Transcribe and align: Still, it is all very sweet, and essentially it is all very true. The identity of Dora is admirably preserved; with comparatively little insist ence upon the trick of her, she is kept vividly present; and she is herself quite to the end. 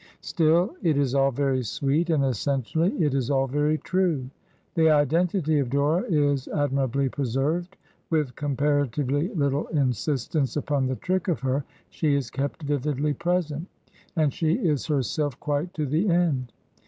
Still, 0.21 0.75
it 0.81 0.97
is 0.97 1.13
all 1.13 1.29
very 1.29 1.61
sweet, 1.61 2.09
and 2.09 2.25
essentially 2.25 2.89
it 3.05 3.13
is 3.13 3.29
all 3.29 3.45
very 3.45 3.77
true. 3.77 4.31
The 4.73 4.89
identity 4.89 5.59
of 5.59 5.69
Dora 5.69 6.01
is 6.09 6.47
admirably 6.47 7.07
preserved; 7.07 7.77
with 8.09 8.35
comparatively 8.35 9.27
little 9.35 9.67
insist 9.67 10.33
ence 10.35 10.57
upon 10.57 10.87
the 10.87 10.95
trick 10.95 11.27
of 11.27 11.41
her, 11.41 11.65
she 11.91 12.15
is 12.15 12.31
kept 12.31 12.63
vividly 12.63 13.13
present; 13.13 13.67
and 14.15 14.33
she 14.33 14.53
is 14.53 14.87
herself 14.87 15.39
quite 15.39 15.71
to 15.75 15.85
the 15.85 16.09
end. 16.09 16.51